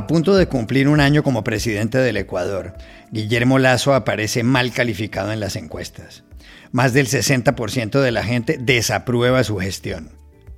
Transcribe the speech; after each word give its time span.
A 0.00 0.06
punto 0.06 0.34
de 0.34 0.48
cumplir 0.48 0.88
un 0.88 0.98
año 0.98 1.22
como 1.22 1.44
presidente 1.44 1.98
del 1.98 2.16
Ecuador, 2.16 2.72
Guillermo 3.10 3.58
Lazo 3.58 3.92
aparece 3.92 4.42
mal 4.42 4.72
calificado 4.72 5.30
en 5.30 5.40
las 5.40 5.56
encuestas. 5.56 6.24
Más 6.72 6.94
del 6.94 7.06
60% 7.06 8.00
de 8.00 8.10
la 8.10 8.24
gente 8.24 8.56
desaprueba 8.58 9.44
su 9.44 9.58
gestión. 9.58 10.10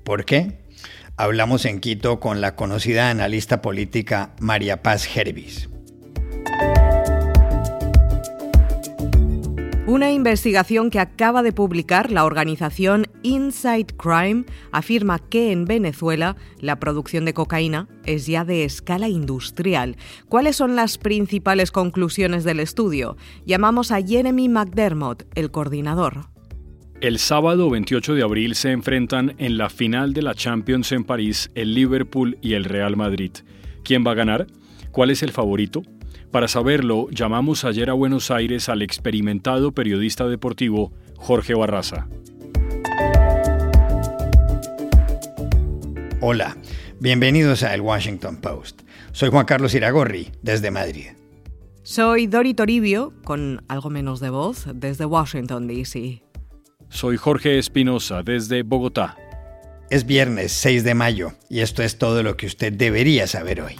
¿Por 0.04 0.24
qué? 0.24 0.60
Hablamos 1.16 1.64
en 1.64 1.80
Quito 1.80 2.20
con 2.20 2.40
la 2.40 2.54
conocida 2.54 3.10
analista 3.10 3.62
política 3.62 4.30
María 4.38 4.80
Paz 4.80 5.06
Gervis. 5.06 5.68
Una 9.92 10.10
investigación 10.10 10.88
que 10.88 11.00
acaba 11.00 11.42
de 11.42 11.52
publicar 11.52 12.10
la 12.10 12.24
organización 12.24 13.08
Inside 13.22 13.88
Crime 13.98 14.46
afirma 14.70 15.18
que 15.18 15.52
en 15.52 15.66
Venezuela 15.66 16.34
la 16.60 16.80
producción 16.80 17.26
de 17.26 17.34
cocaína 17.34 17.88
es 18.06 18.26
ya 18.26 18.46
de 18.46 18.64
escala 18.64 19.10
industrial. 19.10 19.98
¿Cuáles 20.30 20.56
son 20.56 20.76
las 20.76 20.96
principales 20.96 21.70
conclusiones 21.70 22.42
del 22.42 22.60
estudio? 22.60 23.18
Llamamos 23.44 23.92
a 23.92 24.00
Jeremy 24.00 24.48
McDermott, 24.48 25.24
el 25.34 25.50
coordinador. 25.50 26.20
El 27.02 27.18
sábado 27.18 27.68
28 27.68 28.14
de 28.14 28.22
abril 28.22 28.54
se 28.54 28.70
enfrentan 28.70 29.34
en 29.36 29.58
la 29.58 29.68
final 29.68 30.14
de 30.14 30.22
la 30.22 30.34
Champions 30.34 30.90
en 30.92 31.04
París 31.04 31.50
el 31.54 31.74
Liverpool 31.74 32.38
y 32.40 32.54
el 32.54 32.64
Real 32.64 32.96
Madrid. 32.96 33.32
¿Quién 33.84 34.06
va 34.06 34.12
a 34.12 34.14
ganar? 34.14 34.46
¿Cuál 34.90 35.10
es 35.10 35.22
el 35.22 35.32
favorito? 35.32 35.82
Para 36.32 36.48
saberlo, 36.48 37.10
llamamos 37.10 37.62
ayer 37.66 37.90
a 37.90 37.92
Buenos 37.92 38.30
Aires 38.30 38.70
al 38.70 38.80
experimentado 38.80 39.72
periodista 39.72 40.26
deportivo 40.26 40.90
Jorge 41.18 41.52
Barraza. 41.52 42.08
Hola, 46.22 46.56
bienvenidos 47.00 47.62
a 47.62 47.74
El 47.74 47.82
Washington 47.82 48.36
Post. 48.36 48.80
Soy 49.12 49.28
Juan 49.28 49.44
Carlos 49.44 49.74
Iragorri, 49.74 50.30
desde 50.40 50.70
Madrid. 50.70 51.08
Soy 51.82 52.28
Dori 52.28 52.54
Toribio, 52.54 53.12
con 53.24 53.62
algo 53.68 53.90
menos 53.90 54.20
de 54.20 54.30
voz, 54.30 54.66
desde 54.74 55.04
Washington, 55.04 55.66
D.C. 55.66 56.22
Soy 56.88 57.18
Jorge 57.18 57.58
Espinosa, 57.58 58.22
desde 58.22 58.62
Bogotá. 58.62 59.18
Es 59.90 60.06
viernes 60.06 60.52
6 60.52 60.82
de 60.82 60.94
mayo 60.94 61.32
y 61.50 61.60
esto 61.60 61.82
es 61.82 61.98
todo 61.98 62.22
lo 62.22 62.38
que 62.38 62.46
usted 62.46 62.72
debería 62.72 63.26
saber 63.26 63.60
hoy. 63.60 63.76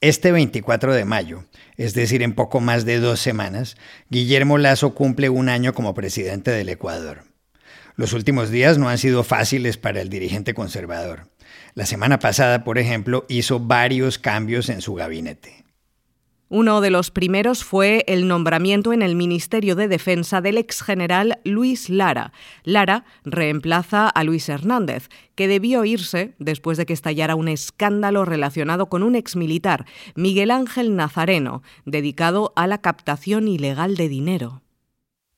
Este 0.00 0.30
24 0.30 0.94
de 0.94 1.04
mayo, 1.04 1.44
es 1.76 1.92
decir, 1.92 2.22
en 2.22 2.32
poco 2.32 2.60
más 2.60 2.84
de 2.84 3.00
dos 3.00 3.18
semanas, 3.18 3.76
Guillermo 4.10 4.56
Lazo 4.56 4.94
cumple 4.94 5.28
un 5.28 5.48
año 5.48 5.74
como 5.74 5.92
presidente 5.92 6.52
del 6.52 6.68
Ecuador. 6.68 7.24
Los 7.96 8.12
últimos 8.12 8.50
días 8.50 8.78
no 8.78 8.88
han 8.88 8.98
sido 8.98 9.24
fáciles 9.24 9.76
para 9.76 10.00
el 10.00 10.08
dirigente 10.08 10.54
conservador. 10.54 11.26
La 11.74 11.84
semana 11.84 12.20
pasada, 12.20 12.62
por 12.62 12.78
ejemplo, 12.78 13.26
hizo 13.28 13.58
varios 13.58 14.20
cambios 14.20 14.68
en 14.68 14.82
su 14.82 14.94
gabinete. 14.94 15.64
Uno 16.50 16.80
de 16.80 16.88
los 16.88 17.10
primeros 17.10 17.62
fue 17.62 18.04
el 18.08 18.26
nombramiento 18.26 18.94
en 18.94 19.02
el 19.02 19.14
Ministerio 19.14 19.76
de 19.76 19.86
Defensa 19.86 20.40
del 20.40 20.56
ex 20.56 20.82
general 20.82 21.40
Luis 21.44 21.90
Lara. 21.90 22.32
Lara 22.64 23.04
reemplaza 23.24 24.08
a 24.08 24.24
Luis 24.24 24.48
Hernández, 24.48 25.10
que 25.34 25.46
debió 25.46 25.84
irse 25.84 26.34
después 26.38 26.78
de 26.78 26.86
que 26.86 26.94
estallara 26.94 27.34
un 27.34 27.48
escándalo 27.48 28.24
relacionado 28.24 28.86
con 28.86 29.02
un 29.02 29.14
exmilitar, 29.14 29.84
Miguel 30.14 30.50
Ángel 30.50 30.96
Nazareno, 30.96 31.62
dedicado 31.84 32.54
a 32.56 32.66
la 32.66 32.78
captación 32.78 33.46
ilegal 33.46 33.96
de 33.96 34.08
dinero. 34.08 34.62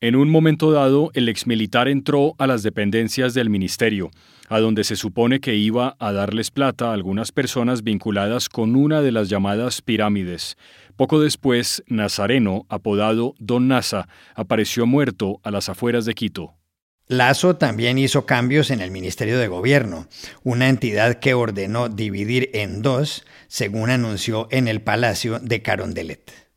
En 0.03 0.17
un 0.17 0.31
momento 0.31 0.71
dado, 0.71 1.11
el 1.13 1.29
exmilitar 1.29 1.87
entró 1.87 2.35
a 2.39 2.47
las 2.47 2.63
dependencias 2.63 3.35
del 3.35 3.51
ministerio, 3.51 4.11
a 4.49 4.59
donde 4.59 4.83
se 4.83 4.97
supone 4.97 5.41
que 5.41 5.57
iba 5.57 5.95
a 5.99 6.13
darles 6.13 6.51
plata 6.51 6.89
a 6.89 6.95
algunas 6.95 7.33
personas 7.33 7.85
vinculadas 7.85 8.49
con 8.49 8.77
una 8.77 9.03
de 9.03 9.13
las 9.13 9.29
llamadas 9.29 9.83
pirámides. 9.83 10.57
Poco 11.01 11.19
después, 11.19 11.83
Nazareno, 11.87 12.67
apodado 12.69 13.35
Don 13.39 13.69
Nasa, 13.69 14.07
apareció 14.35 14.85
muerto 14.85 15.41
a 15.43 15.51
las 15.51 15.71
afueras 15.71 16.05
de 16.05 16.13
Quito. 16.13 16.59
Lazo 17.07 17.57
también 17.57 17.97
hizo 17.97 18.27
cambios 18.27 18.71
en 18.71 18.83
el 18.83 18.91
Ministerio 18.91 19.39
de 19.39 19.49
Gobierno, 19.49 20.09
una 20.43 20.69
entidad 20.69 21.19
que 21.19 21.33
ordenó 21.33 21.89
dividir 21.89 22.51
en 22.53 22.83
dos, 22.83 23.25
según 23.49 23.89
anunció 23.89 24.47
en 24.51 24.69
el 24.69 24.83
Palacio 24.83 25.39
de 25.39 25.63
Carondelet. 25.63 26.53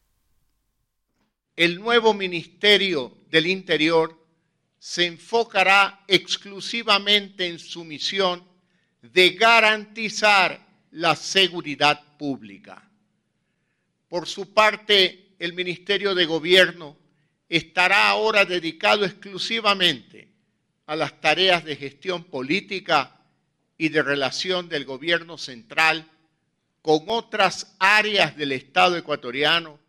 El 1.55 1.79
nuevo 1.79 2.13
Ministerio 2.13 3.19
del 3.29 3.47
Interior 3.47 4.27
se 4.77 5.05
enfocará 5.05 6.03
exclusivamente 6.05 7.47
en 7.47 7.59
su 7.59 7.85
misión 7.85 8.43
de 9.01 9.29
garantizar 9.29 10.67
la 10.91 11.15
seguridad 11.15 12.17
pública. 12.17 12.89
Por 14.13 14.27
su 14.27 14.53
parte, 14.53 15.33
el 15.39 15.53
Ministerio 15.53 16.13
de 16.13 16.27
Gobierno 16.27 16.95
estará 17.49 18.09
ahora 18.09 18.45
dedicado 18.45 19.05
exclusivamente 19.05 20.31
a 20.85 20.95
las 20.95 21.19
tareas 21.19 21.65
de 21.65 21.75
gestión 21.75 22.23
política 22.23 23.19
y 23.75 23.89
de 23.89 24.03
relación 24.03 24.69
del 24.69 24.85
gobierno 24.85 25.39
central 25.39 26.07
con 26.83 27.05
otras 27.07 27.75
áreas 27.79 28.37
del 28.37 28.51
Estado 28.51 28.97
ecuatoriano. 28.97 29.79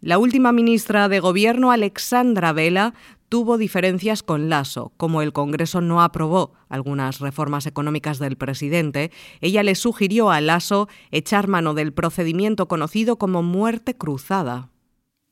La 0.00 0.16
última 0.16 0.52
ministra 0.52 1.10
de 1.10 1.20
Gobierno, 1.20 1.70
Alexandra 1.72 2.54
Vela, 2.54 2.94
tuvo 3.28 3.58
diferencias 3.58 4.22
con 4.22 4.48
Lasso. 4.48 4.92
Como 4.96 5.22
el 5.22 5.32
Congreso 5.32 5.80
no 5.80 6.02
aprobó 6.02 6.52
algunas 6.68 7.20
reformas 7.20 7.66
económicas 7.66 8.18
del 8.18 8.36
presidente, 8.36 9.10
ella 9.40 9.62
le 9.62 9.74
sugirió 9.74 10.30
a 10.30 10.40
Lasso 10.40 10.88
echar 11.10 11.48
mano 11.48 11.74
del 11.74 11.92
procedimiento 11.92 12.68
conocido 12.68 13.16
como 13.16 13.42
muerte 13.42 13.96
cruzada. 13.96 14.70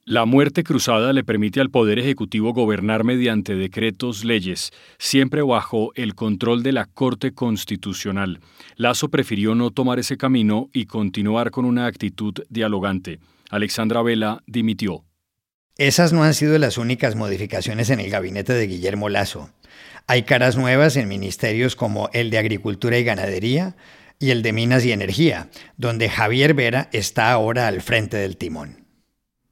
La 0.08 0.24
muerte 0.24 0.62
cruzada 0.62 1.12
le 1.12 1.24
permite 1.24 1.60
al 1.60 1.70
Poder 1.70 1.98
Ejecutivo 1.98 2.52
gobernar 2.52 3.02
mediante 3.02 3.56
decretos, 3.56 4.24
leyes, 4.24 4.70
siempre 4.98 5.42
bajo 5.42 5.90
el 5.96 6.14
control 6.14 6.62
de 6.62 6.70
la 6.70 6.84
Corte 6.86 7.32
Constitucional. 7.32 8.38
Lazo 8.76 9.08
prefirió 9.08 9.56
no 9.56 9.72
tomar 9.72 9.98
ese 9.98 10.16
camino 10.16 10.68
y 10.72 10.86
continuar 10.86 11.50
con 11.50 11.64
una 11.64 11.86
actitud 11.86 12.34
dialogante. 12.48 13.18
Alexandra 13.50 14.00
Vela 14.02 14.44
dimitió. 14.46 15.05
Esas 15.78 16.14
no 16.14 16.24
han 16.24 16.32
sido 16.32 16.56
las 16.58 16.78
únicas 16.78 17.16
modificaciones 17.16 17.90
en 17.90 18.00
el 18.00 18.08
gabinete 18.08 18.54
de 18.54 18.66
Guillermo 18.66 19.10
Lazo. 19.10 19.50
Hay 20.06 20.22
caras 20.22 20.56
nuevas 20.56 20.96
en 20.96 21.06
ministerios 21.06 21.76
como 21.76 22.08
el 22.14 22.30
de 22.30 22.38
Agricultura 22.38 22.96
y 22.96 23.04
Ganadería 23.04 23.76
y 24.18 24.30
el 24.30 24.42
de 24.42 24.54
Minas 24.54 24.86
y 24.86 24.92
Energía, 24.92 25.50
donde 25.76 26.08
Javier 26.08 26.54
Vera 26.54 26.88
está 26.92 27.30
ahora 27.30 27.68
al 27.68 27.82
frente 27.82 28.16
del 28.16 28.38
timón. 28.38 28.85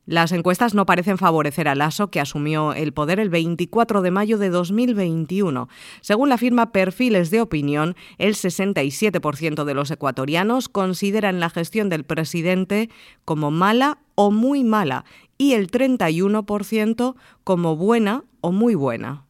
Las 0.06 0.32
encuestas 0.32 0.74
no 0.74 0.84
parecen 0.84 1.16
favorecer 1.16 1.66
a 1.66 1.74
Lasso, 1.74 2.10
que 2.10 2.20
asumió 2.20 2.74
el 2.74 2.92
poder 2.92 3.20
el 3.20 3.30
24 3.30 4.02
de 4.02 4.10
mayo 4.10 4.36
de 4.36 4.50
2021. 4.50 5.68
Según 6.02 6.28
la 6.28 6.36
firma 6.36 6.72
Perfiles 6.72 7.30
de 7.30 7.40
Opinión, 7.40 7.96
el 8.18 8.34
67% 8.34 9.64
de 9.64 9.74
los 9.74 9.90
ecuatorianos 9.90 10.68
consideran 10.68 11.40
la 11.40 11.48
gestión 11.48 11.88
del 11.88 12.04
presidente 12.04 12.90
como 13.24 13.50
mala 13.50 13.98
o 14.14 14.30
muy 14.30 14.62
mala 14.62 15.06
y 15.38 15.54
el 15.54 15.70
31% 15.70 17.14
como 17.42 17.76
buena 17.76 18.24
o 18.42 18.52
muy 18.52 18.74
buena. 18.74 19.24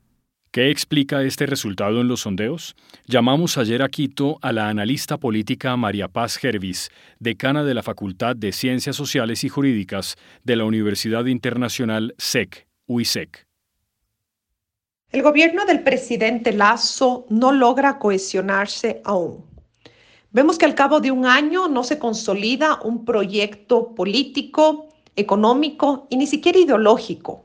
¿Qué 0.55 0.71
explica 0.71 1.25
este 1.25 1.47
resultado 1.47 2.01
en 2.01 2.07
los 2.07 2.21
sondeos? 2.21 2.77
Llamamos 3.07 3.59
ayer 3.59 3.83
a 3.83 3.89
Quito 3.89 4.39
a 4.41 4.53
la 4.53 4.69
analista 4.69 5.19
política 5.19 5.77
María 5.77 6.07
Paz 6.07 6.37
Gervis, 6.37 6.91
decana 7.19 7.65
de 7.65 7.75
la 7.75 7.83
Facultad 7.83 8.37
de 8.37 8.53
Ciencias 8.53 8.95
Sociales 8.95 9.43
y 9.43 9.49
Jurídicas 9.49 10.15
de 10.45 10.55
la 10.55 10.65
Universidad 10.65 11.27
Internacional 11.27 12.15
SEC, 12.19 12.69
UISEC. 12.87 13.49
El 15.11 15.23
gobierno 15.23 15.67
del 15.67 15.83
presidente 15.83 16.53
Lazo 16.53 17.27
no 17.31 17.51
logra 17.51 17.99
cohesionarse 17.99 19.03
aún. 19.05 19.47
Vemos 20.31 20.57
que 20.57 20.67
al 20.67 20.77
cabo 20.77 21.01
de 21.01 21.11
un 21.11 21.27
año 21.27 21.67
no 21.67 21.83
se 21.83 21.99
consolida 21.99 22.79
un 22.85 23.05
proyecto 23.05 23.93
político, 23.97 24.89
económico 25.17 26.07
y 26.11 26.17
ni 26.17 26.29
siquiera 26.29 26.61
ideológico 26.61 27.45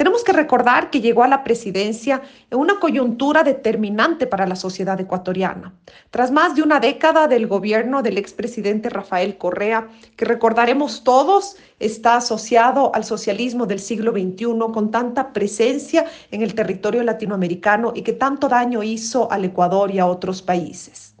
tenemos 0.00 0.24
que 0.24 0.32
recordar 0.32 0.88
que 0.88 1.02
llegó 1.02 1.24
a 1.24 1.28
la 1.28 1.44
presidencia 1.44 2.22
en 2.50 2.58
una 2.58 2.80
coyuntura 2.80 3.42
determinante 3.42 4.26
para 4.26 4.46
la 4.46 4.56
sociedad 4.56 4.98
ecuatoriana. 4.98 5.74
Tras 6.10 6.30
más 6.30 6.54
de 6.54 6.62
una 6.62 6.80
década 6.80 7.28
del 7.28 7.46
gobierno 7.46 8.00
del 8.00 8.16
expresidente 8.16 8.88
Rafael 8.88 9.36
Correa, 9.36 9.88
que 10.16 10.24
recordaremos 10.24 11.04
todos, 11.04 11.58
está 11.78 12.16
asociado 12.16 12.94
al 12.94 13.04
socialismo 13.04 13.66
del 13.66 13.78
siglo 13.78 14.12
XXI 14.12 14.72
con 14.72 14.90
tanta 14.90 15.34
presencia 15.34 16.06
en 16.30 16.40
el 16.40 16.54
territorio 16.54 17.02
latinoamericano 17.02 17.92
y 17.94 18.00
que 18.00 18.14
tanto 18.14 18.48
daño 18.48 18.82
hizo 18.82 19.30
al 19.30 19.44
Ecuador 19.44 19.90
y 19.90 19.98
a 19.98 20.06
otros 20.06 20.40
países. 20.40 21.14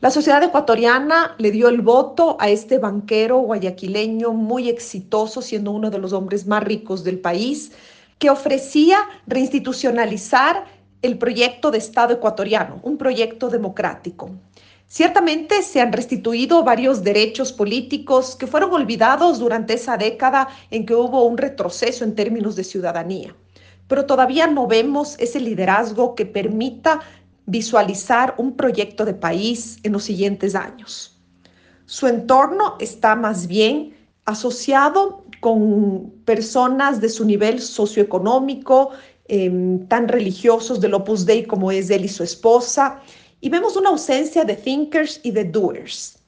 La 0.00 0.10
sociedad 0.10 0.42
ecuatoriana 0.42 1.34
le 1.38 1.50
dio 1.50 1.70
el 1.70 1.80
voto 1.80 2.36
a 2.38 2.50
este 2.50 2.76
banquero 2.78 3.38
guayaquileño 3.38 4.34
muy 4.34 4.68
exitoso, 4.68 5.40
siendo 5.40 5.70
uno 5.70 5.88
de 5.88 5.98
los 5.98 6.12
hombres 6.12 6.46
más 6.46 6.62
ricos 6.62 7.04
del 7.04 7.20
país, 7.20 7.72
que 8.18 8.30
ofrecía 8.30 8.98
reinstitucionalizar 9.26 10.64
el 11.02 11.18
proyecto 11.18 11.70
de 11.70 11.78
Estado 11.78 12.14
ecuatoriano, 12.14 12.80
un 12.82 12.98
proyecto 12.98 13.48
democrático. 13.48 14.30
Ciertamente 14.88 15.62
se 15.62 15.80
han 15.80 15.92
restituido 15.92 16.64
varios 16.64 17.04
derechos 17.04 17.52
políticos 17.52 18.34
que 18.34 18.46
fueron 18.46 18.72
olvidados 18.72 19.38
durante 19.38 19.74
esa 19.74 19.96
década 19.98 20.48
en 20.70 20.86
que 20.86 20.94
hubo 20.94 21.24
un 21.24 21.36
retroceso 21.36 22.04
en 22.04 22.14
términos 22.14 22.56
de 22.56 22.64
ciudadanía, 22.64 23.36
pero 23.86 24.06
todavía 24.06 24.46
no 24.46 24.66
vemos 24.66 25.16
ese 25.18 25.40
liderazgo 25.40 26.14
que 26.14 26.24
permita 26.24 27.00
visualizar 27.44 28.34
un 28.38 28.56
proyecto 28.56 29.04
de 29.04 29.14
país 29.14 29.78
en 29.82 29.92
los 29.92 30.04
siguientes 30.04 30.54
años. 30.54 31.20
Su 31.84 32.06
entorno 32.06 32.76
está 32.80 33.14
más 33.14 33.46
bien 33.46 33.94
asociado 34.24 35.24
con 35.40 36.10
personas 36.24 37.00
de 37.00 37.08
su 37.08 37.24
nivel 37.24 37.60
socioeconómico, 37.60 38.90
em, 39.28 39.86
tan 39.86 40.08
religiosos 40.08 40.80
del 40.80 40.94
Opus 40.94 41.26
Dei 41.26 41.44
como 41.44 41.70
es 41.70 41.90
él 41.90 42.04
y 42.04 42.08
su 42.08 42.22
esposa, 42.22 43.00
y 43.40 43.48
vemos 43.48 43.76
una 43.76 43.90
ausencia 43.90 44.44
de 44.44 44.56
thinkers 44.56 45.20
y 45.22 45.30
de 45.30 45.44
doers. 45.44 46.18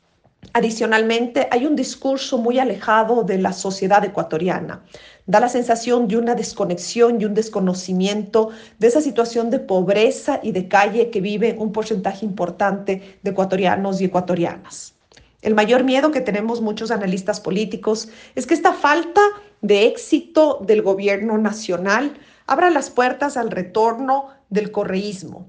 Adicionalmente, 0.52 1.46
hay 1.50 1.66
un 1.66 1.76
discurso 1.76 2.38
muy 2.38 2.58
alejado 2.58 3.22
de 3.22 3.38
la 3.38 3.52
sociedad 3.52 4.04
ecuatoriana. 4.04 4.82
Da 5.26 5.38
la 5.38 5.48
sensación 5.48 6.08
de 6.08 6.16
una 6.16 6.34
desconexión 6.34 7.20
y 7.20 7.24
un 7.24 7.34
desconocimiento 7.34 8.50
de 8.78 8.88
esa 8.88 9.00
situación 9.00 9.50
de 9.50 9.60
pobreza 9.60 10.40
y 10.42 10.50
de 10.52 10.66
calle 10.66 11.10
que 11.10 11.20
vive 11.20 11.56
un 11.58 11.72
porcentaje 11.72 12.24
importante 12.26 13.18
de 13.22 13.30
ecuatorianos 13.30 14.00
y 14.00 14.06
ecuatorianas. 14.06 14.94
El 15.42 15.54
mayor 15.54 15.84
miedo 15.84 16.10
que 16.10 16.20
tenemos 16.20 16.60
muchos 16.60 16.90
analistas 16.90 17.40
políticos 17.40 18.08
es 18.34 18.46
que 18.46 18.54
esta 18.54 18.75
falta 18.75 19.22
de 19.62 19.87
éxito 19.87 20.58
del 20.60 20.82
gobierno 20.82 21.38
nacional 21.38 22.19
abra 22.46 22.70
las 22.70 22.90
puertas 22.90 23.37
al 23.37 23.50
retorno 23.50 24.28
del 24.50 24.70
correísmo, 24.70 25.48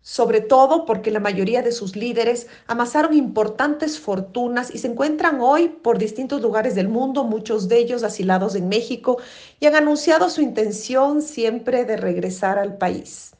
sobre 0.00 0.40
todo 0.40 0.84
porque 0.84 1.10
la 1.10 1.18
mayoría 1.18 1.62
de 1.62 1.72
sus 1.72 1.96
líderes 1.96 2.46
amasaron 2.66 3.14
importantes 3.14 3.98
fortunas 3.98 4.72
y 4.72 4.78
se 4.78 4.88
encuentran 4.88 5.40
hoy 5.40 5.68
por 5.68 5.98
distintos 5.98 6.40
lugares 6.40 6.74
del 6.74 6.88
mundo, 6.88 7.24
muchos 7.24 7.68
de 7.68 7.78
ellos 7.78 8.02
asilados 8.02 8.54
en 8.54 8.68
México, 8.68 9.18
y 9.58 9.66
han 9.66 9.74
anunciado 9.74 10.28
su 10.28 10.40
intención 10.40 11.22
siempre 11.22 11.84
de 11.84 11.96
regresar 11.96 12.58
al 12.58 12.76
país. 12.76 13.34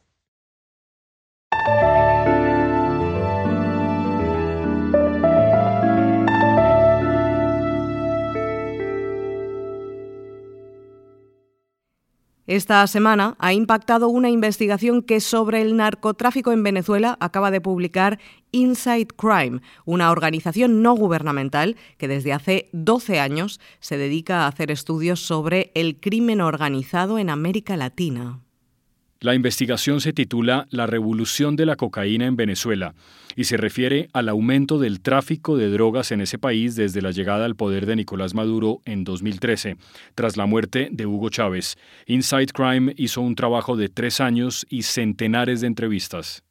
Esta 12.49 12.85
semana 12.89 13.37
ha 13.39 13.53
impactado 13.53 14.09
una 14.09 14.29
investigación 14.29 15.03
que 15.03 15.21
sobre 15.21 15.63
el 15.63 15.77
narcotráfico 15.77 16.51
en 16.51 16.65
Venezuela 16.65 17.17
acaba 17.21 17.53
de 17.53 17.61
publicar 17.61 18.19
Inside 18.51 19.07
Crime, 19.17 19.61
una 19.85 20.11
organización 20.11 20.83
no 20.83 20.95
gubernamental 20.95 21.77
que 21.99 22.09
desde 22.09 22.33
hace 22.33 22.69
12 22.73 23.21
años 23.21 23.61
se 23.79 23.97
dedica 23.97 24.41
a 24.41 24.49
hacer 24.49 24.73
estudios 24.73 25.21
sobre 25.21 25.71
el 25.77 26.01
crimen 26.01 26.41
organizado 26.41 27.21
en 27.21 27.31
América 27.31 27.77
Latina. 27.77 28.41
La 29.23 29.37
investigación 29.37 30.01
se 30.01 30.13
titula 30.13 30.67
La 30.71 30.89
revolución 30.89 31.55
de 31.55 31.65
la 31.65 31.77
cocaína 31.77 32.27
en 32.27 32.35
Venezuela 32.35 32.97
y 33.37 33.45
se 33.45 33.57
refiere 33.57 34.09
al 34.13 34.29
aumento 34.29 34.81
del 34.81 35.01
tráfico 35.01 35.57
de 35.57 35.71
drogas 35.71 36.11
en 36.11 36.21
ese 36.21 36.39
país 36.39 36.75
desde 36.75 37.03
la 37.03 37.13
llegada 37.13 37.45
al 37.45 37.55
poder 37.55 37.87
de 37.87 37.95
Nicolás 37.95 38.35
Maduro 38.35 38.81
en 38.85 39.05
2013, 39.05 39.77
tras 40.17 40.37
la 40.37 40.47
muerte 40.47 40.89
de 40.91 41.07
Hugo 41.07 41.29
Chávez. 41.29 41.77
Inside 42.07 42.47
Crime 42.47 42.95
hizo 42.97 43.21
un 43.21 43.37
trabajo 43.37 43.77
de 43.77 43.89
tres 43.89 44.21
años 44.21 44.67
y 44.69 44.83
centenares 44.83 45.61
de 45.61 45.69
entrevistas. 45.69 46.43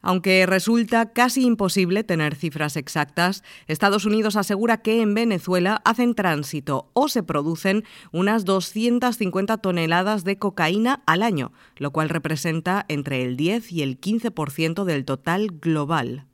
Aunque 0.00 0.46
resulta 0.46 1.12
casi 1.12 1.44
imposible 1.44 2.04
tener 2.04 2.34
cifras 2.34 2.76
exactas, 2.76 3.42
Estados 3.66 4.04
Unidos 4.04 4.36
asegura 4.36 4.78
que 4.78 5.02
en 5.02 5.14
Venezuela 5.14 5.80
hacen 5.84 6.14
tránsito 6.14 6.90
o 6.94 7.08
se 7.08 7.22
producen 7.22 7.84
unas 8.12 8.44
250 8.44 9.58
toneladas 9.58 10.24
de 10.24 10.38
cocaína 10.38 11.02
al 11.06 11.22
año, 11.22 11.52
lo 11.76 11.90
cual 11.90 12.08
representa 12.08 12.84
entre 12.88 13.24
el 13.24 13.36
10 13.36 13.72
y 13.72 13.82
el 13.82 14.00
15% 14.00 14.84
del 14.84 15.04
total 15.04 15.48
global. 15.60 16.26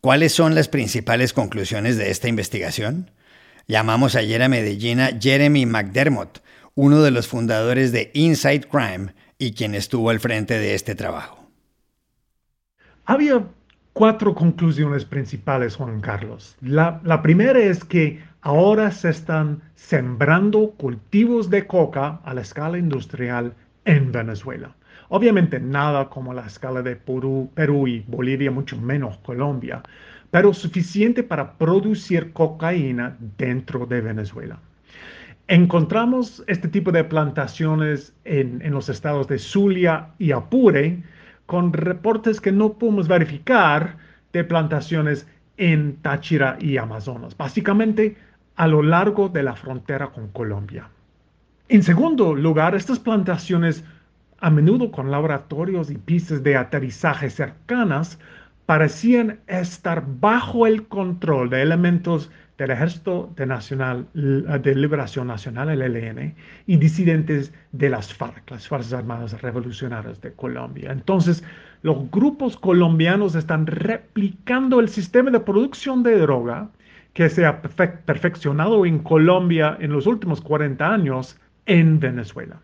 ¿Cuáles 0.00 0.32
son 0.32 0.54
las 0.54 0.68
principales 0.68 1.32
conclusiones 1.32 1.96
de 1.96 2.10
esta 2.10 2.28
investigación? 2.28 3.10
Llamamos 3.66 4.14
ayer 4.14 4.42
a 4.42 4.48
Medellín 4.48 5.00
a 5.00 5.10
Jeremy 5.20 5.66
McDermott, 5.66 6.42
uno 6.74 7.02
de 7.02 7.10
los 7.10 7.26
fundadores 7.26 7.90
de 7.90 8.10
Inside 8.14 8.68
Crime 8.70 9.14
y 9.38 9.52
quien 9.52 9.74
estuvo 9.74 10.10
al 10.10 10.20
frente 10.20 10.58
de 10.58 10.74
este 10.74 10.94
trabajo. 10.94 11.37
Había 13.08 13.42
cuatro 13.94 14.34
conclusiones 14.34 15.06
principales, 15.06 15.76
Juan 15.76 16.02
Carlos. 16.02 16.58
La, 16.60 17.22
primera 17.22 17.58
es 17.58 17.82
que 17.82 18.22
ahora 18.42 18.90
se 18.90 19.08
están 19.08 19.62
sembrando 19.76 20.72
cultivos 20.72 21.48
de 21.48 21.66
coca 21.66 22.20
a 22.22 22.34
la 22.34 22.42
escala 22.42 22.76
industrial 22.76 23.54
en 23.86 24.12
Venezuela. 24.12 24.76
Obviamente 25.08 25.58
nada 25.58 26.10
como 26.10 26.34
la 26.34 26.44
escala 26.44 26.82
de 26.82 26.96
Perú, 26.96 27.50
y 27.86 28.00
Bolivia, 28.00 28.50
mucho 28.50 28.76
menos 28.76 29.16
Colombia, 29.24 29.82
pero 30.30 30.52
suficiente 30.52 31.22
para 31.22 31.54
producir 31.54 32.34
cocaína 32.34 33.16
dentro 33.38 33.86
de 33.86 34.02
Venezuela. 34.02 34.58
Encontramos 35.46 36.44
este 36.46 36.68
tipo 36.68 36.92
de 36.92 37.04
plantaciones 37.04 38.12
en 38.26 38.70
los 38.70 38.90
estados 38.90 39.28
de 39.28 39.38
Zulia 39.38 40.08
y 40.18 40.32
Apure, 40.32 41.02
con 41.48 41.72
reportes 41.72 42.42
que 42.42 42.52
no 42.52 42.74
podemos 42.74 43.08
verificar 43.08 43.96
de 44.34 44.44
plantaciones 44.44 45.26
en 45.56 45.96
Táchira 45.96 46.58
y 46.60 46.76
Amazonas, 46.76 47.34
básicamente 47.38 48.18
a 48.56 48.68
lo 48.68 48.82
largo 48.82 49.30
de 49.30 49.42
la 49.42 49.56
frontera 49.56 50.08
con 50.08 50.28
Colombia. 50.28 50.90
En 51.70 51.82
segundo 51.82 52.34
lugar, 52.34 52.74
estas 52.74 52.98
plantaciones, 52.98 53.82
a 54.40 54.50
menudo 54.50 54.90
con 54.90 55.10
laboratorios 55.10 55.90
y 55.90 55.96
pistas 55.96 56.42
de 56.42 56.54
aterrizaje 56.54 57.30
cercanas, 57.30 58.18
parecían 58.66 59.40
estar 59.46 60.04
bajo 60.06 60.66
el 60.66 60.86
control 60.86 61.48
de 61.48 61.62
elementos 61.62 62.30
del 62.58 62.72
Ejército 62.72 63.32
de, 63.36 63.46
Nacional, 63.46 64.08
de 64.12 64.74
Liberación 64.74 65.28
Nacional, 65.28 65.70
el 65.70 65.80
ELN, 65.80 66.34
y 66.66 66.76
disidentes 66.76 67.52
de 67.70 67.88
las 67.88 68.12
FARC, 68.12 68.50
las 68.50 68.66
Fuerzas 68.66 68.92
Armadas 68.92 69.40
Revolucionarias 69.40 70.20
de 70.20 70.32
Colombia. 70.32 70.90
Entonces, 70.90 71.44
los 71.82 72.10
grupos 72.10 72.56
colombianos 72.56 73.36
están 73.36 73.66
replicando 73.68 74.80
el 74.80 74.88
sistema 74.88 75.30
de 75.30 75.38
producción 75.38 76.02
de 76.02 76.18
droga 76.18 76.68
que 77.12 77.30
se 77.30 77.46
ha 77.46 77.62
perfeccionado 77.62 78.84
en 78.84 78.98
Colombia 78.98 79.76
en 79.80 79.92
los 79.92 80.06
últimos 80.06 80.40
40 80.40 80.92
años 80.92 81.38
en 81.66 82.00
Venezuela. 82.00 82.60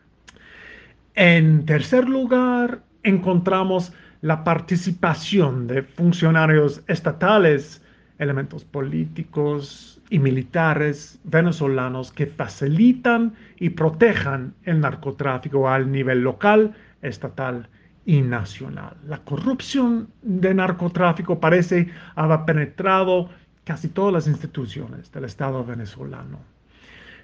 En 1.14 1.64
tercer 1.66 2.09
lugar, 2.09 2.80
encontramos 3.04 3.92
la 4.23 4.42
participación 4.42 5.69
de 5.69 5.83
funcionarios 5.83 6.83
estatales 6.88 7.84
elementos 8.18 8.64
políticos 8.64 10.00
y 10.11 10.18
militares 10.18 11.18
venezolanos 11.25 12.12
que 12.12 12.26
facilitan 12.26 13.35
y 13.59 13.71
protejan 13.71 14.54
el 14.64 14.80
narcotráfico 14.80 15.68
al 15.68 15.90
nivel 15.90 16.21
local, 16.21 16.75
estatal 17.02 17.68
y 18.06 18.23
nacional. 18.23 18.97
La 19.06 19.18
corrupción 19.18 20.09
de 20.23 20.54
narcotráfico 20.54 21.40
parece 21.40 21.88
haber 22.14 22.44
penetrado 22.44 23.30
casi 23.64 23.88
todas 23.88 24.12
las 24.12 24.26
instituciones 24.26 25.11
del 25.11 25.25
Estado 25.25 25.64
venezolano. 25.64 26.38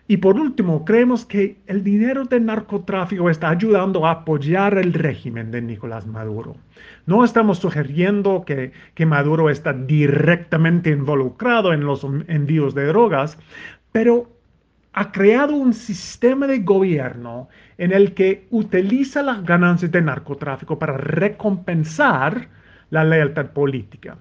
Y 0.09 0.17
por 0.17 0.37
último, 0.37 0.85
creemos 0.85 1.25
que 1.25 1.61
el 1.67 1.85
dinero 1.85 2.25
del 2.25 2.47
narcotráfico 2.47 3.31
está 3.31 3.51
ayudando 3.51 4.07
a 4.07 4.11
apoyar 4.11 4.77
el 4.77 4.93
régimen 4.93 5.51
de 5.51 5.63
Nicolás 5.63 6.07
Maduro. 6.07 6.57
No 7.07 7.25
estamos 7.25 7.59
sugiriendo 7.59 8.45
que, 8.45 8.73
que 8.95 9.07
Maduro 9.07 9.51
está 9.51 9.73
directamente 9.73 10.91
involucrado 10.91 11.73
en 11.73 11.85
los 11.85 12.05
envíos 12.27 12.75
de 12.75 12.87
drogas, 12.87 13.39
pero 13.93 14.29
ha 14.93 15.13
creado 15.13 15.55
un 15.55 15.73
sistema 15.73 16.47
de 16.47 16.61
gobierno 16.61 17.49
en 17.79 17.93
el 17.93 18.15
que 18.15 18.47
utiliza 18.51 19.23
las 19.23 19.45
ganancias 19.45 19.93
del 19.93 20.07
narcotráfico 20.07 20.79
para 20.79 20.97
recompensar 20.97 22.49
la 22.91 23.05
lealtad 23.05 23.51
política. 23.53 24.19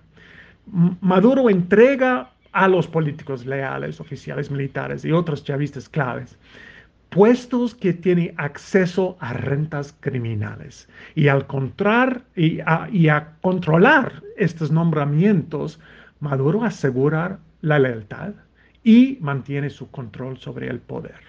Maduro 1.01 1.50
entrega 1.50 2.31
a 2.51 2.68
los 2.68 2.88
políticos 2.88 3.46
leales, 3.46 4.00
oficiales 4.00 4.50
militares 4.50 5.06
y 5.06 5.12
otros 5.12 5.44
chavistas 5.44 5.88
claves, 5.88 6.38
puestos 7.10 7.75
que 7.75 7.94
tienen 7.94 8.34
acceso 8.38 9.18
a 9.20 9.34
rentas 9.34 9.96
criminales. 10.00 10.88
Y 11.15 11.27
al 11.27 11.48
contrar 11.48 12.24
y 12.36 12.60
a, 12.62 13.34
controlar 13.41 14.24
estos 14.38 14.72
nombramientos, 14.72 15.79
Maduro 16.20 16.63
asegura 16.63 17.39
la 17.62 17.79
lealtad 17.79 18.34
y 18.84 19.18
mantiene 19.22 19.70
su 19.70 19.89
control 19.89 20.38
sobre 20.38 20.68
el 20.68 20.79
poder. 20.79 21.28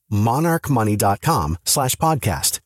monarchmoney.com 0.11 1.55
slash 1.65 1.95
podcast. 1.95 2.59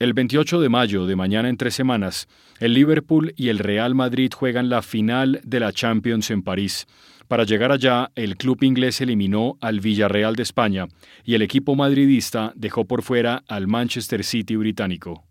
El 0.00 0.14
28 0.14 0.62
de 0.62 0.70
mayo, 0.70 1.04
de 1.04 1.14
mañana 1.14 1.50
en 1.50 1.58
tres 1.58 1.74
semanas, 1.74 2.26
el 2.58 2.72
Liverpool 2.72 3.34
y 3.36 3.50
el 3.50 3.58
Real 3.58 3.94
Madrid 3.94 4.32
juegan 4.34 4.70
la 4.70 4.80
final 4.80 5.42
de 5.44 5.60
la 5.60 5.74
Champions 5.74 6.30
en 6.30 6.42
París. 6.42 6.86
Para 7.28 7.44
llegar 7.44 7.70
allá, 7.70 8.10
el 8.14 8.38
club 8.38 8.62
inglés 8.62 9.02
eliminó 9.02 9.58
al 9.60 9.80
Villarreal 9.80 10.36
de 10.36 10.42
España 10.42 10.88
y 11.22 11.34
el 11.34 11.42
equipo 11.42 11.76
madridista 11.76 12.54
dejó 12.56 12.86
por 12.86 13.02
fuera 13.02 13.44
al 13.46 13.66
Manchester 13.66 14.24
City 14.24 14.56
británico. 14.56 15.29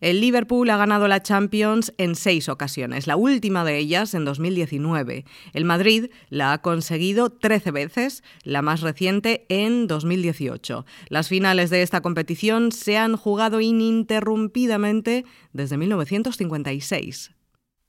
El 0.00 0.22
Liverpool 0.22 0.70
ha 0.70 0.78
ganado 0.78 1.08
la 1.08 1.22
Champions 1.22 1.92
en 1.98 2.14
seis 2.14 2.48
ocasiones, 2.48 3.06
la 3.06 3.16
última 3.16 3.64
de 3.64 3.76
ellas 3.76 4.14
en 4.14 4.24
2019. 4.24 5.26
El 5.52 5.64
Madrid 5.66 6.06
la 6.30 6.52
ha 6.52 6.62
conseguido 6.62 7.28
13 7.28 7.70
veces, 7.70 8.24
la 8.42 8.62
más 8.62 8.80
reciente 8.80 9.44
en 9.50 9.86
2018. 9.86 10.86
Las 11.08 11.28
finales 11.28 11.68
de 11.68 11.82
esta 11.82 12.00
competición 12.00 12.72
se 12.72 12.96
han 12.96 13.14
jugado 13.18 13.60
ininterrumpidamente 13.60 15.26
desde 15.52 15.76
1956. 15.76 17.32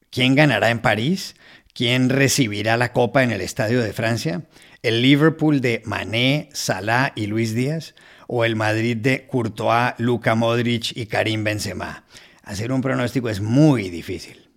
¿Quién 0.09 0.35
ganará 0.35 0.69
en 0.69 0.81
París? 0.81 1.35
¿Quién 1.73 2.09
recibirá 2.09 2.75
la 2.75 2.91
copa 2.91 3.23
en 3.23 3.31
el 3.31 3.39
Estadio 3.39 3.81
de 3.81 3.93
Francia? 3.93 4.43
¿El 4.83 5.01
Liverpool 5.01 5.61
de 5.61 5.81
Mané, 5.85 6.49
Salah 6.51 7.13
y 7.15 7.27
Luis 7.27 7.55
Díaz? 7.55 7.95
¿O 8.33 8.45
el 8.45 8.55
Madrid 8.55 8.95
de 8.95 9.27
Courtois, 9.27 9.93
Luka 9.97 10.35
Modric 10.35 10.95
y 10.95 11.07
Karim 11.07 11.43
Benzema? 11.43 12.05
Hacer 12.43 12.71
un 12.71 12.79
pronóstico 12.79 13.27
es 13.27 13.41
muy 13.41 13.89
difícil. 13.89 14.49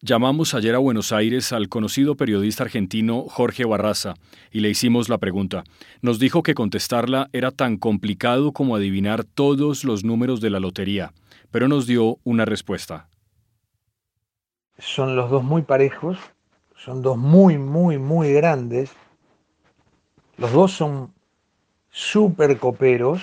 Llamamos 0.00 0.52
ayer 0.54 0.74
a 0.74 0.78
Buenos 0.78 1.12
Aires 1.12 1.52
al 1.52 1.68
conocido 1.68 2.16
periodista 2.16 2.64
argentino 2.64 3.26
Jorge 3.28 3.64
Barraza 3.64 4.14
y 4.50 4.60
le 4.60 4.70
hicimos 4.70 5.08
la 5.08 5.18
pregunta. 5.18 5.62
Nos 6.02 6.18
dijo 6.18 6.42
que 6.42 6.54
contestarla 6.54 7.30
era 7.32 7.52
tan 7.52 7.76
complicado 7.76 8.50
como 8.50 8.74
adivinar 8.74 9.22
todos 9.22 9.84
los 9.84 10.02
números 10.02 10.40
de 10.40 10.50
la 10.50 10.58
lotería, 10.58 11.12
pero 11.52 11.68
nos 11.68 11.86
dio 11.86 12.18
una 12.24 12.46
respuesta 12.46 13.08
son 14.78 15.16
los 15.16 15.30
dos 15.30 15.42
muy 15.42 15.62
parejos, 15.62 16.18
son 16.76 17.02
dos 17.02 17.16
muy, 17.16 17.58
muy, 17.58 17.98
muy 17.98 18.32
grandes. 18.32 18.92
Los 20.36 20.52
dos 20.52 20.72
son 20.72 21.12
súper 21.98 22.58
coperos 22.58 23.20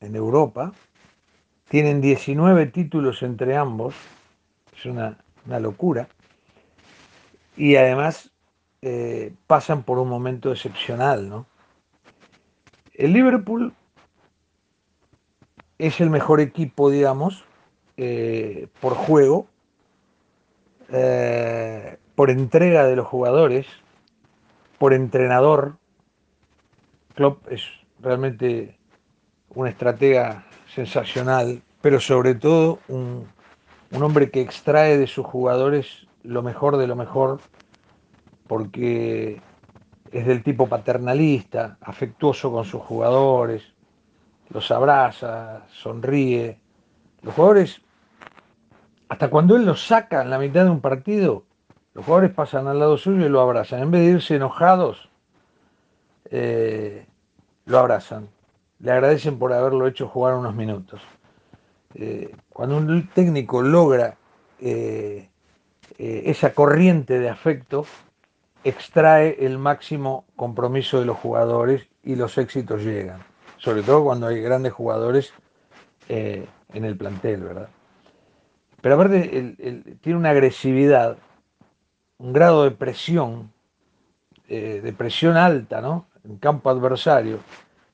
en 0.00 0.16
Europa. 0.16 0.72
Tienen 1.70 2.02
19 2.02 2.66
títulos 2.66 3.22
entre 3.22 3.56
ambos. 3.56 3.94
Es 4.76 4.84
una, 4.84 5.16
locura. 5.46 6.08
Y 7.56 7.76
además 7.76 8.30
eh, 8.82 9.32
pasan 9.46 9.82
por 9.82 9.98
un 9.98 10.10
momento 10.10 10.52
excepcional, 10.52 11.28
¿no? 11.28 11.46
El 12.92 13.14
Liverpool 13.14 13.72
es 15.78 15.98
el 16.02 16.10
mejor 16.10 16.40
equipo, 16.40 16.90
digamos, 16.90 17.44
eh, 17.96 18.68
por 18.80 18.92
juego, 18.92 19.46
eh, 20.90 21.96
por 22.14 22.28
entrega 22.28 22.84
de 22.84 22.94
los 22.94 23.06
jugadores, 23.06 23.66
por 24.78 24.92
entrenador. 24.92 25.76
Klopp 27.14 27.50
es 27.50 27.81
realmente 28.02 28.78
un 29.54 29.66
estratega 29.66 30.44
sensacional, 30.74 31.62
pero 31.80 32.00
sobre 32.00 32.34
todo 32.34 32.78
un, 32.88 33.26
un 33.90 34.02
hombre 34.02 34.30
que 34.30 34.40
extrae 34.40 34.98
de 34.98 35.06
sus 35.06 35.26
jugadores 35.26 36.06
lo 36.22 36.42
mejor 36.42 36.76
de 36.76 36.86
lo 36.86 36.96
mejor, 36.96 37.40
porque 38.46 39.40
es 40.10 40.26
del 40.26 40.42
tipo 40.42 40.68
paternalista, 40.68 41.78
afectuoso 41.80 42.52
con 42.52 42.64
sus 42.64 42.82
jugadores, 42.82 43.62
los 44.50 44.70
abraza, 44.70 45.62
sonríe. 45.70 46.58
Los 47.22 47.34
jugadores 47.34 47.80
hasta 49.12 49.28
cuando 49.28 49.56
él 49.56 49.66
lo 49.66 49.76
saca 49.76 50.22
en 50.22 50.30
la 50.30 50.38
mitad 50.38 50.64
de 50.64 50.70
un 50.70 50.80
partido, 50.80 51.44
los 51.92 52.02
jugadores 52.02 52.30
pasan 52.32 52.66
al 52.66 52.78
lado 52.78 52.96
suyo 52.96 53.26
y 53.26 53.28
lo 53.28 53.42
abrazan. 53.42 53.82
En 53.82 53.90
vez 53.90 54.00
de 54.06 54.12
irse 54.12 54.36
enojados, 54.36 55.10
eh, 56.30 57.06
lo 57.66 57.78
abrazan. 57.78 58.28
Le 58.80 58.92
agradecen 58.92 59.38
por 59.38 59.52
haberlo 59.52 59.86
hecho 59.86 60.08
jugar 60.08 60.34
unos 60.34 60.54
minutos. 60.54 61.00
Eh, 61.94 62.34
cuando 62.48 62.76
un 62.76 63.08
técnico 63.08 63.62
logra 63.62 64.16
eh, 64.58 65.28
esa 65.98 66.54
corriente 66.54 67.18
de 67.18 67.28
afecto, 67.28 67.84
extrae 68.64 69.36
el 69.44 69.58
máximo 69.58 70.24
compromiso 70.36 70.98
de 70.98 71.06
los 71.06 71.18
jugadores 71.18 71.86
y 72.02 72.16
los 72.16 72.38
éxitos 72.38 72.82
llegan. 72.82 73.20
Sobre 73.58 73.82
todo 73.82 74.04
cuando 74.04 74.26
hay 74.26 74.40
grandes 74.40 74.72
jugadores 74.72 75.32
en 76.08 76.84
el 76.84 76.96
plantel, 76.96 77.42
¿verdad? 77.42 77.68
Pero 78.82 78.96
aparte 78.96 79.54
tiene 80.00 80.18
una 80.18 80.30
agresividad, 80.30 81.16
un 82.18 82.32
grado 82.32 82.64
de 82.64 82.72
presión, 82.72 83.52
eh, 84.48 84.80
de 84.82 84.92
presión 84.92 85.36
alta, 85.36 85.80
¿no? 85.80 86.06
En 86.24 86.36
campo 86.38 86.70
adversario, 86.70 87.40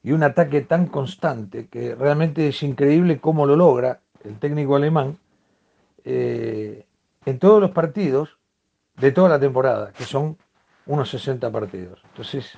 y 0.02 0.12
un 0.12 0.22
ataque 0.22 0.60
tan 0.60 0.86
constante 0.86 1.68
que 1.68 1.94
realmente 1.94 2.48
es 2.48 2.62
increíble 2.62 3.20
cómo 3.20 3.46
lo 3.46 3.56
logra 3.56 4.00
el 4.24 4.38
técnico 4.38 4.76
alemán 4.76 5.18
eh, 6.04 6.86
en 7.24 7.38
todos 7.38 7.60
los 7.60 7.70
partidos 7.70 8.38
de 8.96 9.12
toda 9.12 9.28
la 9.28 9.40
temporada, 9.40 9.92
que 9.92 10.04
son 10.04 10.36
unos 10.86 11.10
60 11.10 11.50
partidos. 11.50 12.00
Entonces, 12.08 12.56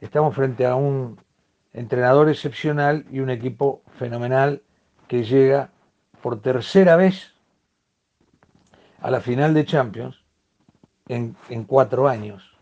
estamos 0.00 0.34
frente 0.34 0.66
a 0.66 0.74
un 0.74 1.18
entrenador 1.72 2.28
excepcional 2.28 3.04
y 3.10 3.20
un 3.20 3.30
equipo 3.30 3.82
fenomenal 3.98 4.62
que 5.08 5.24
llega 5.24 5.70
por 6.22 6.40
tercera 6.40 6.96
vez 6.96 7.34
a 9.00 9.10
la 9.10 9.20
final 9.20 9.54
de 9.54 9.66
Champions 9.66 10.24
en, 11.08 11.36
cuatro 11.66 12.08
años. 12.08 12.55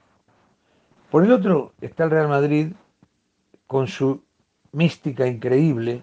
Por 1.14 1.22
el 1.22 1.30
otro 1.30 1.74
está 1.80 2.02
el 2.02 2.10
Real 2.10 2.26
Madrid 2.26 2.72
con 3.68 3.86
su 3.86 4.24
mística 4.72 5.24
increíble, 5.28 6.02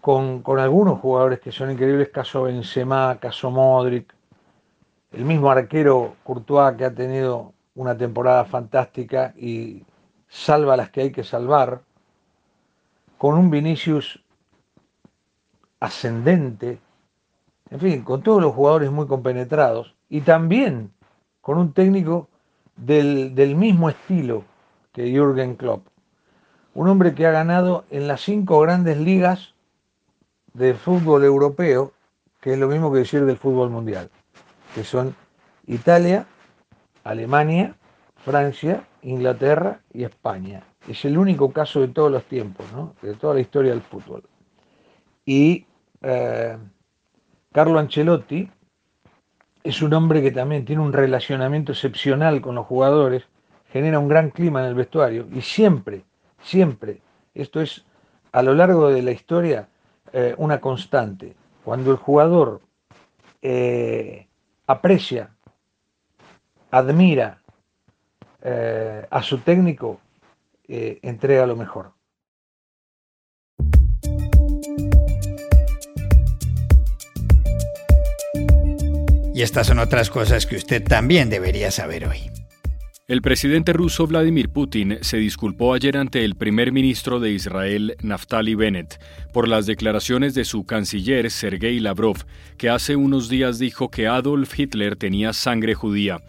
con, 0.00 0.42
con, 0.42 0.60
algunos 0.60 1.00
jugadores 1.00 1.40
que 1.40 1.50
son 1.50 1.72
increíbles, 1.72 2.10
caso 2.10 2.44
Benzema, 2.44 3.18
caso 3.18 3.50
Modric, 3.50 4.14
el 5.10 5.24
mismo 5.24 5.50
arquero 5.50 6.14
Courtois 6.22 6.76
que 6.76 6.84
ha 6.84 6.94
tenido 6.94 7.52
una 7.74 7.98
temporada 7.98 8.44
fantástica 8.44 9.34
y 9.36 9.82
salva 10.28 10.76
las 10.76 10.90
que 10.90 11.00
hay 11.00 11.10
que 11.10 11.24
salvar, 11.24 11.80
con 13.18 13.36
un 13.36 13.50
Vinicius 13.50 14.22
ascendente, 15.80 16.78
en 17.70 17.80
fin, 17.80 18.02
con 18.04 18.22
todos 18.22 18.40
los 18.40 18.54
jugadores 18.54 18.92
muy 18.92 19.08
compenetrados 19.08 19.96
y 20.08 20.20
también 20.20 20.92
con 21.40 21.58
un 21.58 21.72
técnico 21.72 22.28
del, 22.80 23.56
mismo 23.56 23.90
estilo 23.90 24.44
que 24.92 25.10
Jürgen 25.10 25.54
Klopp. 25.56 25.86
Un 26.74 26.88
hombre 26.88 27.14
que 27.14 27.26
ha 27.26 27.30
ganado 27.30 27.84
en 27.90 28.08
las 28.08 28.22
cinco 28.22 28.60
grandes 28.60 28.98
ligas 28.98 29.54
de 30.54 30.74
fútbol 30.74 31.24
europeo, 31.24 31.92
que 32.40 32.54
es 32.54 32.58
lo 32.58 32.68
mismo 32.68 32.92
que 32.92 33.00
decir 33.00 33.24
del 33.24 33.36
fútbol 33.36 33.70
mundial, 33.70 34.10
que 34.74 34.84
son 34.84 35.14
Italia, 35.66 36.26
Alemania, 37.04 37.74
Francia, 38.24 38.84
Inglaterra 39.02 39.80
y 39.92 40.04
España. 40.04 40.62
es 40.88 41.04
el 41.04 41.18
único 41.18 41.52
caso 41.52 41.80
de 41.80 41.88
todos 41.88 42.10
los 42.10 42.24
tiempos, 42.24 42.66
de 43.02 43.14
toda 43.14 43.34
la 43.34 43.40
historia 43.40 43.72
del 43.72 43.82
fútbol. 43.82 44.22
Y 45.24 45.66
eh, 46.02 46.56
Carlo 47.52 47.78
Ancelotti 47.78 48.50
es 49.62 49.82
un 49.82 49.92
hombre 49.94 50.22
que 50.22 50.30
también 50.30 50.64
tiene 50.64 50.82
un 50.82 50.92
relacionamiento 50.92 51.72
excepcional 51.72 52.40
con 52.40 52.54
los 52.54 52.66
jugadores, 52.66 53.24
genera 53.72 53.98
un 53.98 54.08
gran 54.08 54.30
clima 54.30 54.60
en 54.60 54.66
el 54.66 54.74
vestuario 54.74 55.26
y 55.32 55.42
siempre, 55.42 56.04
siempre, 56.42 57.00
esto 57.34 57.60
es 57.60 57.84
a 58.32 58.42
lo 58.42 58.54
largo 58.54 58.90
de 58.90 59.02
la 59.02 59.10
historia 59.10 59.68
eh, 60.12 60.34
una 60.38 60.60
constante. 60.60 61.34
Cuando 61.64 61.90
el 61.90 61.96
jugador 61.96 62.60
eh, 63.42 64.26
aprecia, 64.66 65.30
admira 66.70 67.38
eh, 68.42 69.06
a 69.10 69.22
su 69.22 69.38
técnico, 69.38 70.00
entrega 70.68 71.46
lo 71.46 71.56
mejor. 71.56 71.90
Y 79.40 79.42
estas 79.42 79.68
son 79.68 79.78
otras 79.78 80.10
cosas 80.10 80.44
que 80.44 80.56
usted 80.56 80.84
también 80.84 81.30
debería 81.30 81.70
saber 81.70 82.06
hoy. 82.06 82.30
El 83.08 83.22
presidente 83.22 83.72
ruso 83.72 84.06
Vladimir 84.06 84.50
Putin 84.50 84.98
se 85.00 85.16
disculpó 85.16 85.72
ayer 85.72 85.96
ante 85.96 86.26
el 86.26 86.34
primer 86.34 86.72
ministro 86.72 87.20
de 87.20 87.30
Israel, 87.30 87.96
Naftali 88.02 88.54
Bennett, 88.54 89.00
por 89.32 89.48
las 89.48 89.64
declaraciones 89.64 90.34
de 90.34 90.44
su 90.44 90.66
canciller, 90.66 91.30
Sergei 91.30 91.80
Lavrov, 91.80 92.18
que 92.58 92.68
hace 92.68 92.96
unos 92.96 93.30
días 93.30 93.58
dijo 93.58 93.90
que 93.90 94.08
Adolf 94.08 94.58
Hitler 94.58 94.96
tenía 94.96 95.32
sangre 95.32 95.74
judía. 95.74 96.20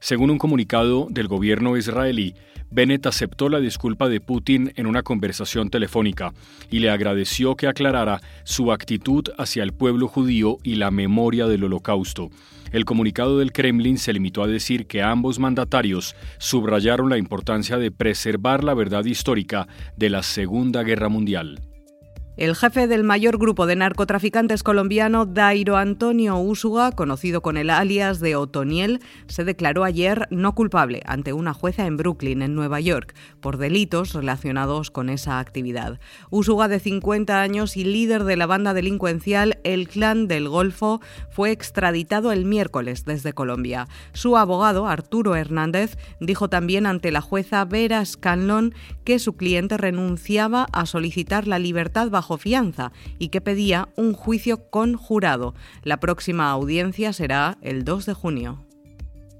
Según 0.00 0.30
un 0.30 0.38
comunicado 0.38 1.08
del 1.10 1.28
gobierno 1.28 1.76
israelí, 1.76 2.34
Bennett 2.70 3.06
aceptó 3.06 3.48
la 3.48 3.60
disculpa 3.60 4.08
de 4.08 4.20
Putin 4.20 4.72
en 4.76 4.86
una 4.86 5.02
conversación 5.02 5.70
telefónica 5.70 6.32
y 6.70 6.80
le 6.80 6.90
agradeció 6.90 7.56
que 7.56 7.66
aclarara 7.66 8.20
su 8.44 8.72
actitud 8.72 9.24
hacia 9.38 9.62
el 9.62 9.72
pueblo 9.72 10.06
judío 10.06 10.58
y 10.62 10.76
la 10.76 10.90
memoria 10.90 11.46
del 11.46 11.64
holocausto. 11.64 12.30
El 12.70 12.84
comunicado 12.84 13.38
del 13.38 13.52
Kremlin 13.52 13.96
se 13.96 14.12
limitó 14.12 14.42
a 14.42 14.46
decir 14.46 14.86
que 14.86 15.02
ambos 15.02 15.38
mandatarios 15.38 16.14
subrayaron 16.36 17.08
la 17.08 17.16
importancia 17.16 17.78
de 17.78 17.90
preservar 17.90 18.62
la 18.62 18.74
verdad 18.74 19.06
histórica 19.06 19.66
de 19.96 20.10
la 20.10 20.22
Segunda 20.22 20.82
Guerra 20.82 21.08
Mundial. 21.08 21.58
El 22.38 22.54
jefe 22.54 22.86
del 22.86 23.02
mayor 23.02 23.36
grupo 23.36 23.66
de 23.66 23.74
narcotraficantes 23.74 24.62
colombiano, 24.62 25.26
Dairo 25.26 25.76
Antonio 25.76 26.38
Úsuga, 26.38 26.92
conocido 26.92 27.42
con 27.42 27.56
el 27.56 27.68
alias 27.68 28.20
de 28.20 28.36
Otoniel, 28.36 29.00
se 29.26 29.42
declaró 29.42 29.82
ayer 29.82 30.28
no 30.30 30.54
culpable 30.54 31.02
ante 31.04 31.32
una 31.32 31.52
jueza 31.52 31.86
en 31.86 31.96
Brooklyn, 31.96 32.42
en 32.42 32.54
Nueva 32.54 32.78
York, 32.78 33.16
por 33.40 33.56
delitos 33.56 34.12
relacionados 34.12 34.92
con 34.92 35.08
esa 35.08 35.40
actividad. 35.40 35.98
Úsuga, 36.30 36.68
de 36.68 36.78
50 36.78 37.42
años 37.42 37.76
y 37.76 37.82
líder 37.82 38.22
de 38.22 38.36
la 38.36 38.46
banda 38.46 38.72
delincuencial 38.72 39.58
El 39.64 39.88
Clan 39.88 40.28
del 40.28 40.48
Golfo, 40.48 41.00
fue 41.32 41.50
extraditado 41.50 42.30
el 42.30 42.44
miércoles 42.44 43.04
desde 43.04 43.32
Colombia. 43.32 43.88
Su 44.12 44.36
abogado, 44.36 44.86
Arturo 44.86 45.34
Hernández, 45.34 45.98
dijo 46.20 46.48
también 46.48 46.86
ante 46.86 47.10
la 47.10 47.20
jueza 47.20 47.64
Vera 47.64 48.04
Scanlon 48.04 48.76
que 49.02 49.18
su 49.18 49.36
cliente 49.36 49.76
renunciaba 49.76 50.68
a 50.70 50.86
solicitar 50.86 51.48
la 51.48 51.58
libertad 51.58 52.10
bajo 52.10 52.27
fianza 52.36 52.92
y 53.18 53.28
que 53.28 53.40
pedía 53.40 53.88
un 53.96 54.12
juicio 54.12 54.68
con 54.68 54.96
jurado. 54.96 55.54
La 55.82 56.00
próxima 56.00 56.50
audiencia 56.50 57.12
será 57.12 57.56
el 57.62 57.84
2 57.84 58.06
de 58.06 58.12
junio. 58.12 58.67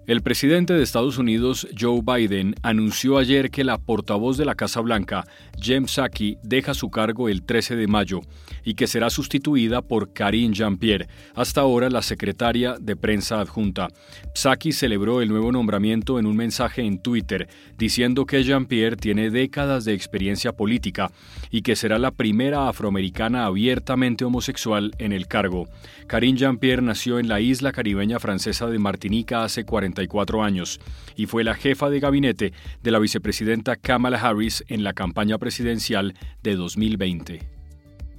El 0.09 0.23
presidente 0.23 0.73
de 0.73 0.83
Estados 0.83 1.19
Unidos, 1.19 1.69
Joe 1.79 2.01
Biden, 2.03 2.55
anunció 2.63 3.19
ayer 3.19 3.51
que 3.51 3.63
la 3.63 3.77
portavoz 3.77 4.39
de 4.39 4.47
la 4.47 4.55
Casa 4.55 4.81
Blanca, 4.81 5.27
Jem 5.61 5.85
Psaki, 5.85 6.39
deja 6.43 6.73
su 6.73 6.89
cargo 6.89 7.29
el 7.29 7.43
13 7.43 7.77
de 7.77 7.87
mayo 7.89 8.23
y 8.65 8.73
que 8.73 8.87
será 8.87 9.11
sustituida 9.11 9.83
por 9.83 10.15
Karine 10.15 10.55
Jean-Pierre, 10.55 11.09
hasta 11.35 11.61
ahora 11.61 11.91
la 11.91 12.01
secretaria 12.01 12.77
de 12.81 12.97
prensa 12.97 13.39
adjunta. 13.39 13.89
Psaki 14.33 14.73
celebró 14.73 15.21
el 15.21 15.29
nuevo 15.29 15.53
nombramiento 15.53 16.19
en 16.19 16.25
un 16.25 16.37
mensaje 16.37 16.81
en 16.81 17.03
Twitter, 17.03 17.47
diciendo 17.77 18.25
que 18.25 18.43
Jean-Pierre 18.43 18.97
tiene 18.97 19.29
décadas 19.29 19.85
de 19.85 19.93
experiencia 19.93 20.53
política 20.53 21.11
y 21.51 21.61
que 21.61 21.77
será 21.77 21.99
la 21.99 22.13
primera 22.13 22.71
afroamericana 22.71 23.45
abiertamente 23.45 24.25
homosexual 24.25 24.91
en 24.97 25.13
el 25.13 25.27
cargo. 25.27 25.69
Karine 26.07 26.39
Jean-Pierre 26.39 26.81
nació 26.81 27.19
en 27.19 27.29
la 27.29 27.43
isla 27.43 27.73
caribeña 27.73 28.19
francesa 28.19 28.69
de 28.69 28.79
Martinica 28.79 29.45
hace 29.45 29.65
40 29.65 29.98
años 30.43 30.81
y 31.17 31.27
fue 31.27 31.45
la 31.45 31.55
jefa 31.55 31.91
de 31.91 32.01
gabinete 32.01 32.53
de 32.83 32.91
la 32.91 32.99
vicepresidenta 32.99 33.77
Kamala 33.77 34.21
Harris 34.21 34.65
en 34.69 34.85
la 34.85 34.93
campaña 34.93 35.39
presidencial 35.39 36.15
de 36.43 36.57
2020. 36.57 37.59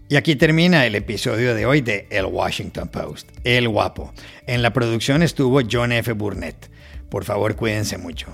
Y 0.10 0.16
aquí 0.16 0.36
termina 0.36 0.88
el 0.88 0.96
episodio 0.96 1.54
de 1.54 1.68
hoy 1.68 1.82
de 1.82 2.08
El 2.10 2.26
Washington 2.26 2.88
Post, 2.88 3.30
El 3.44 3.70
Guapo. 3.70 4.12
En 4.48 4.64
la 4.64 4.74
producción 4.74 5.22
estuvo 5.22 5.62
John 5.70 5.92
F. 5.92 6.14
Burnett. 6.14 6.72
Por 7.10 7.26
favor, 7.26 7.56
cuídense 7.56 8.00
mucho. 8.00 8.28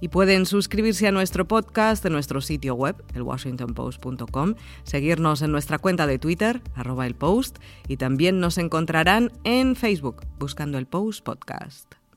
Y 0.00 0.08
pueden 0.08 0.46
suscribirse 0.46 1.06
a 1.06 1.12
nuestro 1.12 1.46
podcast 1.46 2.04
en 2.06 2.12
nuestro 2.12 2.40
sitio 2.40 2.74
web, 2.74 2.96
elwashingtonpost.com, 3.14 4.54
seguirnos 4.82 5.42
en 5.42 5.52
nuestra 5.52 5.78
cuenta 5.78 6.06
de 6.08 6.18
Twitter, 6.18 6.60
arroba 6.74 7.06
el 7.06 7.14
post, 7.14 7.58
y 7.86 7.96
también 7.96 8.40
nos 8.40 8.58
encontrarán 8.58 9.30
en 9.44 9.76
Facebook 9.76 10.22
buscando 10.38 10.78
el 10.78 10.86
Post 10.86 11.22
Podcast. 11.22 11.99